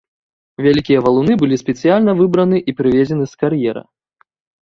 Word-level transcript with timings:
Вялікія 0.67 0.99
валуны 1.07 1.33
былі 1.41 1.59
спецыяльна 1.63 2.15
выбраны 2.21 2.57
і 2.73 2.75
прывезены 2.79 3.25
з 3.35 3.43
кар'ера. 3.43 3.81